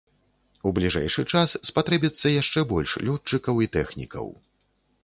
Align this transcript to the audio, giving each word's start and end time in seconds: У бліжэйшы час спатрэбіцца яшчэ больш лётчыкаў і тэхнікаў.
У 0.69 0.71
бліжэйшы 0.77 1.25
час 1.35 1.53
спатрэбіцца 1.69 2.33
яшчэ 2.41 2.65
больш 2.73 2.91
лётчыкаў 3.07 3.65
і 3.67 3.71
тэхнікаў. 3.79 4.25